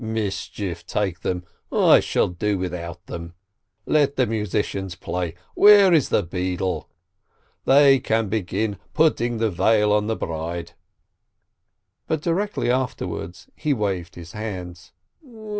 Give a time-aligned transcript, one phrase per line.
[0.03, 3.35] Mischief take them, I shall do without them!
[3.85, 5.35] "Let the musicians play!
[5.53, 6.89] Where is the beadle?
[7.65, 10.71] They can begin putting the veil on the bride."
[12.07, 14.91] But directly afterwards he waved his hands.